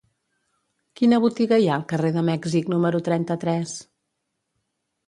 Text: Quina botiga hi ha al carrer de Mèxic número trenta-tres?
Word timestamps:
Quina 1.01 1.19
botiga 1.25 1.59
hi 1.65 1.69
ha 1.69 1.75
al 1.75 1.85
carrer 1.93 2.11
de 2.17 2.25
Mèxic 2.31 2.73
número 2.77 3.05
trenta-tres? 3.11 3.79